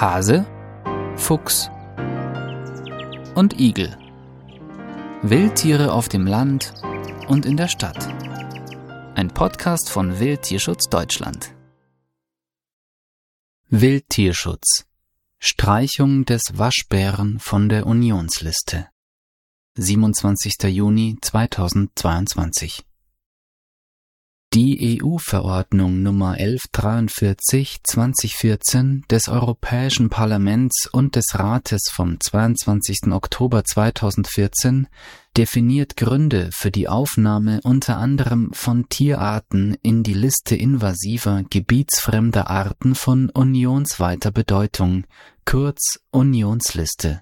[0.00, 0.46] Hase,
[1.16, 1.70] Fuchs
[3.34, 3.98] und Igel.
[5.22, 6.72] Wildtiere auf dem Land
[7.26, 8.06] und in der Stadt.
[9.16, 11.52] Ein Podcast von Wildtierschutz Deutschland.
[13.70, 14.86] Wildtierschutz.
[15.40, 18.86] Streichung des Waschbären von der Unionsliste.
[19.74, 20.62] 27.
[20.68, 22.87] Juni 2022
[24.54, 33.12] die EU-Verordnung Nummer 1143/2014 des Europäischen Parlaments und des Rates vom 22.
[33.12, 34.88] Oktober 2014
[35.36, 42.94] definiert Gründe für die Aufnahme unter anderem von Tierarten in die Liste invasiver, gebietsfremder Arten
[42.94, 45.04] von unionsweiter Bedeutung,
[45.44, 47.20] kurz Unionsliste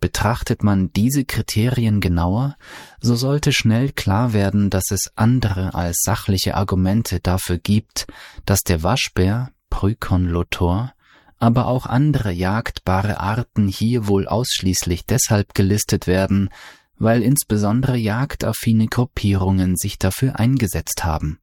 [0.00, 2.56] Betrachtet man diese Kriterien genauer,
[3.00, 8.06] so sollte schnell klar werden, dass es andere als sachliche Argumente dafür gibt,
[8.46, 10.94] dass der Waschbär Prycon lotor,
[11.38, 16.48] aber auch andere jagdbare Arten hier wohl ausschließlich deshalb gelistet werden,
[16.96, 21.40] weil insbesondere jagdaffine Gruppierungen sich dafür eingesetzt haben.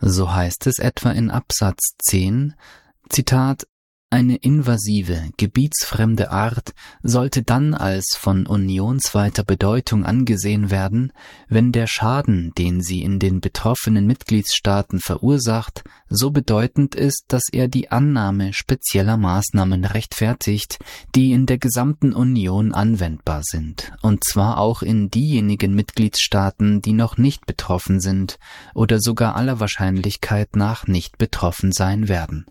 [0.00, 2.54] So heißt es etwa in Absatz 10,
[3.08, 3.66] Zitat,
[4.10, 11.12] eine invasive, gebietsfremde Art sollte dann als von unionsweiter Bedeutung angesehen werden,
[11.48, 17.68] wenn der Schaden, den sie in den betroffenen Mitgliedstaaten verursacht, so bedeutend ist, dass er
[17.68, 20.78] die Annahme spezieller Maßnahmen rechtfertigt,
[21.14, 27.18] die in der gesamten Union anwendbar sind, und zwar auch in diejenigen Mitgliedstaaten, die noch
[27.18, 28.38] nicht betroffen sind
[28.74, 32.46] oder sogar aller Wahrscheinlichkeit nach nicht betroffen sein werden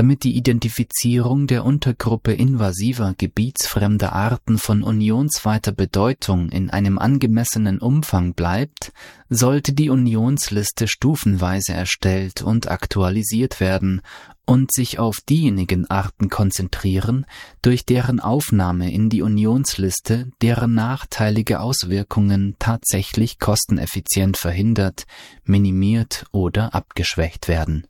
[0.00, 8.32] damit die Identifizierung der Untergruppe invasiver gebietsfremder Arten von unionsweiter Bedeutung in einem angemessenen Umfang
[8.32, 8.94] bleibt,
[9.28, 14.00] sollte die Unionsliste stufenweise erstellt und aktualisiert werden
[14.46, 17.26] und sich auf diejenigen Arten konzentrieren,
[17.60, 25.04] durch deren Aufnahme in die Unionsliste deren nachteilige Auswirkungen tatsächlich kosteneffizient verhindert,
[25.44, 27.86] minimiert oder abgeschwächt werden.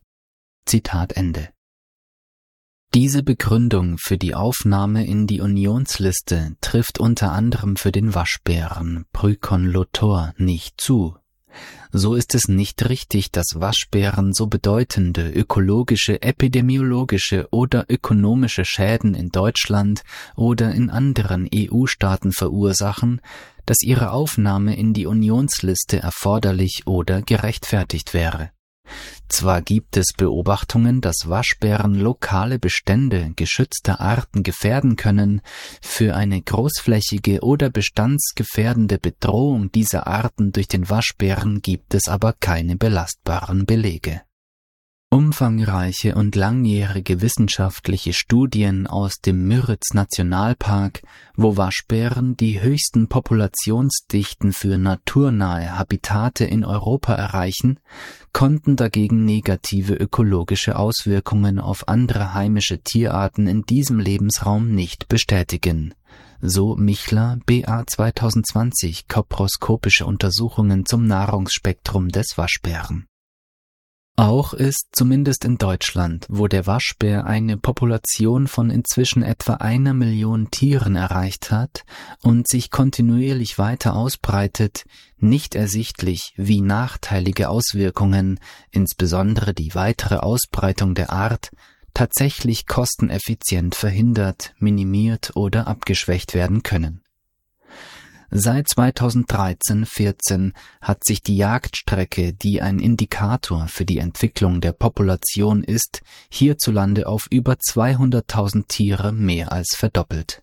[0.67, 1.51] Zitat Ende.
[2.93, 9.65] Diese Begründung für die Aufnahme in die Unionsliste trifft unter anderem für den Waschbären Prycon
[9.65, 11.15] lotor nicht zu.
[11.93, 19.29] So ist es nicht richtig, dass Waschbären so bedeutende ökologische, epidemiologische oder ökonomische Schäden in
[19.29, 20.03] Deutschland
[20.35, 23.21] oder in anderen EU-Staaten verursachen,
[23.67, 28.51] dass ihre Aufnahme in die Unionsliste erforderlich oder gerechtfertigt wäre.
[29.29, 35.41] Zwar gibt es Beobachtungen, dass Waschbären lokale Bestände geschützter Arten gefährden können,
[35.81, 42.77] für eine großflächige oder bestandsgefährdende Bedrohung dieser Arten durch den Waschbären gibt es aber keine
[42.77, 44.23] belastbaren Belege
[45.13, 51.03] Umfangreiche und langjährige wissenschaftliche Studien aus dem Müritz Nationalpark,
[51.35, 57.81] wo Waschbären die höchsten Populationsdichten für naturnahe Habitate in Europa erreichen,
[58.33, 65.93] konnten dagegen negative ökologische Auswirkungen auf andere heimische Tierarten in diesem Lebensraum nicht bestätigen.
[66.41, 73.10] So Michler BA 2020 Koproskopische Untersuchungen zum Nahrungsspektrum des Waschbären
[74.21, 80.51] auch ist, zumindest in Deutschland, wo der Waschbär eine Population von inzwischen etwa einer Million
[80.51, 81.85] Tieren erreicht hat
[82.23, 84.85] und sich kontinuierlich weiter ausbreitet,
[85.19, 88.39] nicht ersichtlich, wie nachteilige Auswirkungen,
[88.71, 91.51] insbesondere die weitere Ausbreitung der Art,
[91.95, 97.03] tatsächlich kosteneffizient verhindert, minimiert oder abgeschwächt werden können
[98.33, 106.03] Seit 2013-14 hat sich die Jagdstrecke, die ein Indikator für die Entwicklung der Population ist,
[106.31, 110.43] hierzulande auf über 200.000 Tiere mehr als verdoppelt.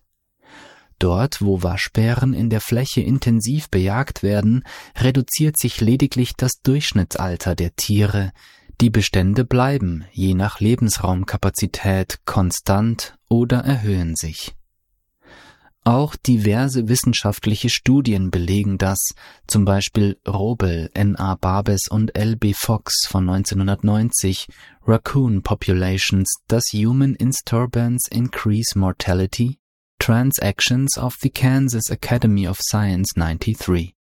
[0.98, 4.64] Dort, wo Waschbären in der Fläche intensiv bejagt werden,
[4.96, 8.32] reduziert sich lediglich das Durchschnittsalter der Tiere,
[8.82, 14.57] die Bestände bleiben, je nach Lebensraumkapazität, konstant oder erhöhen sich.
[15.88, 18.98] Auch diverse wissenschaftliche Studien belegen das,
[19.46, 21.34] zum Beispiel Robel, N.A.
[21.36, 22.52] Babes und L.B.
[22.52, 24.48] Fox von 1990,
[24.86, 29.60] Raccoon Populations, Does Human Disturbance Increase Mortality?
[29.98, 33.94] Transactions of the Kansas Academy of Science 93.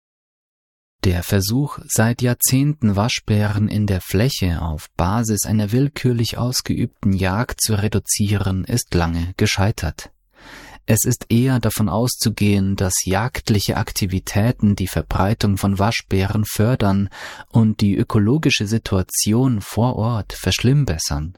[1.05, 7.75] Der Versuch, seit Jahrzehnten Waschbären in der Fläche auf Basis einer willkürlich ausgeübten Jagd zu
[7.75, 10.11] reduzieren, ist lange gescheitert.
[10.89, 17.09] Es ist eher davon auszugehen, dass jagdliche Aktivitäten die Verbreitung von Waschbären fördern
[17.51, 21.37] und die ökologische Situation vor Ort verschlimmbessern.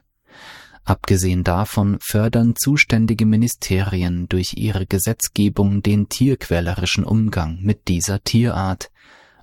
[0.84, 8.92] Abgesehen davon fördern zuständige Ministerien durch ihre Gesetzgebung den tierquälerischen Umgang mit dieser Tierart,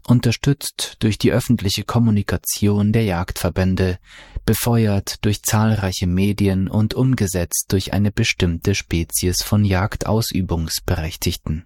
[0.07, 3.97] unterstützt durch die öffentliche Kommunikation der Jagdverbände,
[4.45, 11.65] befeuert durch zahlreiche Medien und umgesetzt durch eine bestimmte Spezies von Jagdausübungsberechtigten.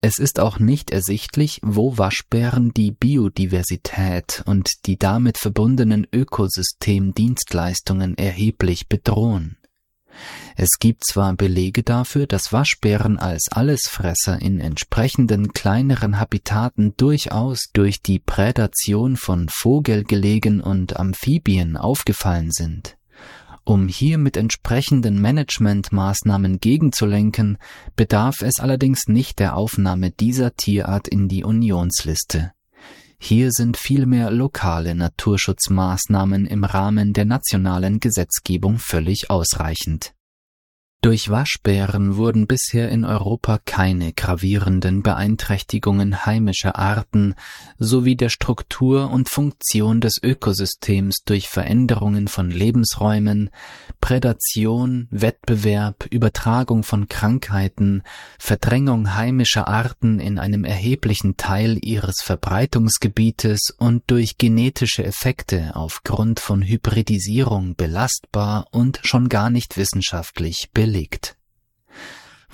[0.00, 8.88] Es ist auch nicht ersichtlich, wo Waschbären die Biodiversität und die damit verbundenen Ökosystemdienstleistungen erheblich
[8.88, 9.56] bedrohen.
[10.56, 18.00] Es gibt zwar Belege dafür, dass Waschbären als Allesfresser in entsprechenden kleineren Habitaten durchaus durch
[18.00, 22.96] die Prädation von Vogelgelegen und Amphibien aufgefallen sind.
[23.66, 27.58] Um hier mit entsprechenden Managementmaßnahmen gegenzulenken,
[27.96, 32.53] bedarf es allerdings nicht der Aufnahme dieser Tierart in die Unionsliste.
[33.26, 40.12] Hier sind vielmehr lokale Naturschutzmaßnahmen im Rahmen der nationalen Gesetzgebung völlig ausreichend.
[41.04, 47.34] Durch Waschbären wurden bisher in Europa keine gravierenden Beeinträchtigungen heimischer Arten
[47.78, 53.50] sowie der Struktur und Funktion des Ökosystems durch Veränderungen von Lebensräumen,
[54.00, 58.02] Prädation, Wettbewerb, Übertragung von Krankheiten,
[58.38, 66.62] Verdrängung heimischer Arten in einem erheblichen Teil ihres Verbreitungsgebietes und durch genetische Effekte aufgrund von
[66.62, 71.36] Hybridisierung belastbar und schon gar nicht wissenschaftlich belegt belegt.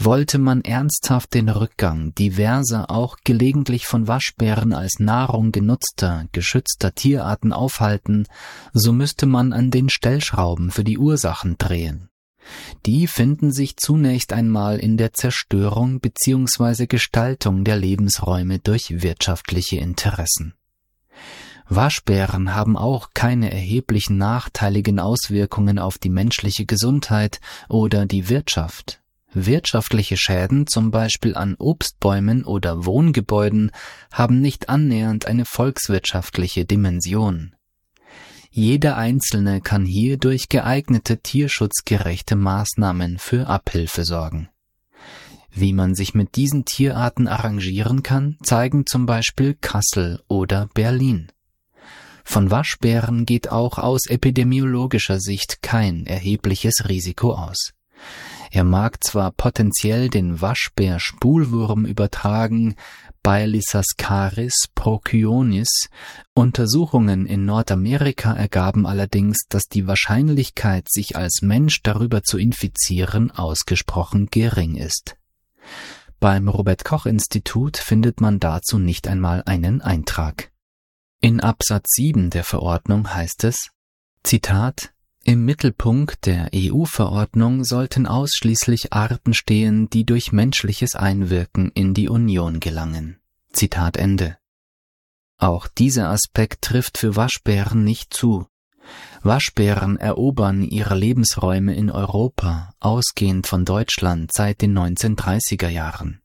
[0.02, 7.52] Wollte man ernsthaft den Rückgang diverser auch gelegentlich von Waschbären als Nahrung genutzter, geschützter Tierarten
[7.52, 8.26] aufhalten,
[8.72, 12.08] so müsste man an den Stellschrauben für die Ursachen drehen.
[12.86, 16.86] Die finden sich zunächst einmal in der Zerstörung bzw.
[16.86, 20.54] Gestaltung der Lebensräume durch wirtschaftliche Interessen.
[21.72, 29.00] Waschbären haben auch keine erheblichen nachteiligen Auswirkungen auf die menschliche Gesundheit oder die Wirtschaft.
[29.32, 33.70] Wirtschaftliche Schäden, zum Beispiel an Obstbäumen oder Wohngebäuden,
[34.10, 37.54] haben nicht annähernd eine volkswirtschaftliche Dimension.
[38.50, 44.48] Jeder Einzelne kann hier durch geeignete tierschutzgerechte Maßnahmen für Abhilfe sorgen.
[45.52, 51.30] Wie man sich mit diesen Tierarten arrangieren kann, zeigen zum Beispiel Kassel oder Berlin.
[52.24, 57.72] Von Waschbären geht auch aus epidemiologischer Sicht kein erhebliches Risiko aus.
[58.52, 62.74] Er mag zwar potenziell den Waschbär-Spulwurm übertragen,
[63.22, 65.88] Bailisascaris procyonis.
[66.34, 74.26] Untersuchungen in Nordamerika ergaben allerdings, dass die Wahrscheinlichkeit, sich als Mensch darüber zu infizieren, ausgesprochen
[74.30, 75.16] gering ist.
[76.18, 80.50] Beim Robert Koch Institut findet man dazu nicht einmal einen Eintrag.
[81.22, 83.68] In Absatz 7 der Verordnung heißt es,
[84.22, 92.08] Zitat, im Mittelpunkt der EU-Verordnung sollten ausschließlich Arten stehen, die durch menschliches Einwirken in die
[92.08, 93.18] Union gelangen.
[93.52, 94.38] Zitat Ende.
[95.36, 98.46] Auch dieser Aspekt trifft für Waschbären nicht zu.
[99.22, 106.22] Waschbären erobern ihre Lebensräume in Europa, ausgehend von Deutschland seit den 1930er Jahren.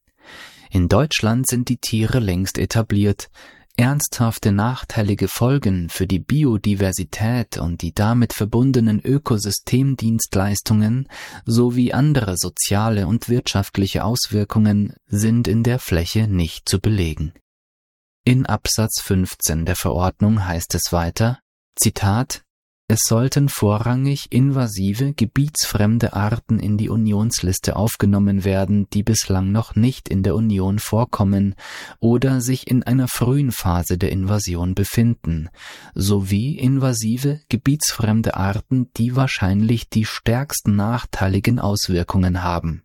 [0.70, 3.30] In Deutschland sind die Tiere längst etabliert,
[3.78, 11.10] Ernsthafte nachteilige Folgen für die Biodiversität und die damit verbundenen Ökosystemdienstleistungen
[11.46, 17.34] sowie andere soziale und wirtschaftliche Auswirkungen sind in der Fläche nicht zu belegen.
[18.24, 21.40] In Absatz 15 der Verordnung heißt es weiter,
[21.76, 22.45] Zitat,
[22.88, 30.08] es sollten vorrangig invasive, gebietsfremde Arten in die Unionsliste aufgenommen werden, die bislang noch nicht
[30.08, 31.56] in der Union vorkommen
[32.00, 35.50] oder sich in einer frühen Phase der Invasion befinden,
[35.96, 42.85] sowie invasive, gebietsfremde Arten, die wahrscheinlich die stärksten nachteiligen Auswirkungen haben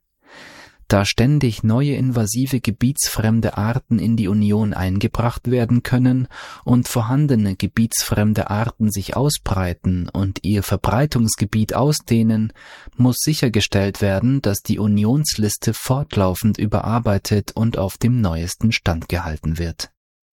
[0.93, 6.27] da ständig neue invasive gebietsfremde Arten in die Union eingebracht werden können
[6.65, 12.53] und vorhandene gebietsfremde Arten sich ausbreiten und ihr Verbreitungsgebiet ausdehnen,
[12.97, 19.93] muss sichergestellt werden, dass die Unionsliste fortlaufend überarbeitet und auf dem neuesten Stand gehalten wird.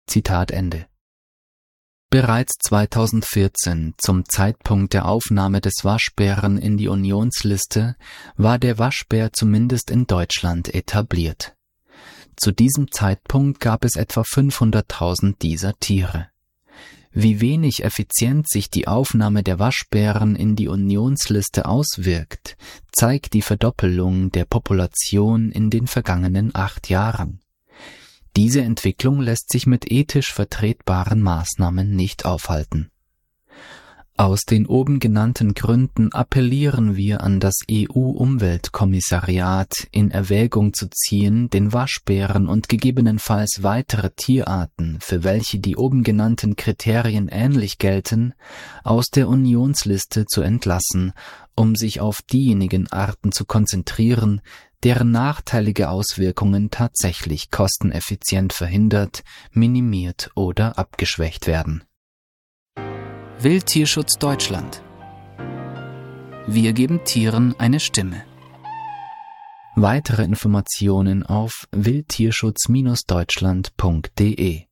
[0.07, 0.85] Zitat Ende.
[2.15, 7.97] Bereits 2014, zum Zeitpunkt der Aufnahme des Waschbären in die Unionsliste,
[8.37, 11.57] war der Waschbär zumindest in Deutschland etabliert.
[12.37, 16.29] Zu diesem Zeitpunkt gab es etwa 500.000 dieser Tiere.
[17.11, 22.55] Wie wenig effizient sich die Aufnahme der Waschbären in die Unionsliste auswirkt,
[22.93, 27.41] zeigt die Verdoppelung der Population in den vergangenen acht Jahren.
[28.35, 32.91] Diese Entwicklung lässt sich mit ethisch vertretbaren Maßnahmen nicht aufhalten.
[34.17, 41.73] Aus den oben genannten Gründen appellieren wir an das EU-Umweltkommissariat, in Erwägung zu ziehen, den
[41.73, 48.33] Waschbären und gegebenenfalls weitere Tierarten, für welche die oben genannten Kriterien ähnlich gelten,
[48.85, 51.11] aus der Unionsliste zu entlassen,
[51.53, 54.39] um sich auf diejenigen Arten zu konzentrieren,
[54.85, 61.83] deren nachteilige Auswirkungen tatsächlich kosteneffizient verhindert, minimiert oder abgeschwächt werden
[63.37, 64.81] Wildtierschutz Deutschland.
[66.47, 68.23] Wir geben Tieren eine Stimme.
[69.75, 74.63] Weitere Informationen auf wildtierschutz-deutschland.de